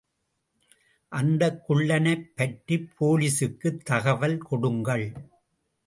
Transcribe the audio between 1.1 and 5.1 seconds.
அந்தக் குள்ளனைப்பற்றிப் போலீசுக்குத் தகவல் கொடுங்கள்.